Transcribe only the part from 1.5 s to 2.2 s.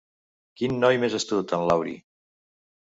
en Laurie!